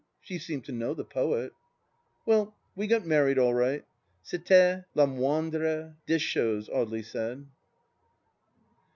She 0.27 0.39
seemed 0.39 0.65
to 0.65 0.71
know 0.71 0.95
the 0.95 1.05
poet.... 1.05 1.53
Well, 2.25 2.55
we 2.75 2.87
got 2.87 3.05
married 3.05 3.37
all 3.37 3.53
right. 3.53 3.85
C'tiait 4.25 4.85
la 4.95 5.05
moindre 5.05 5.93
des 6.07 6.17
choses, 6.17 6.67
Audely 6.69 7.05
said. 7.05 7.45